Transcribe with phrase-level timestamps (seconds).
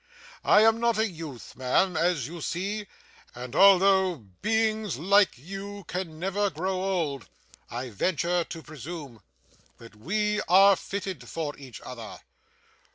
[0.43, 2.87] I am not a youth, ma'am, as you see;
[3.35, 7.27] and although beings like you can never grow old,
[7.69, 9.21] I venture to presume
[9.77, 12.19] that we are fitted for each other.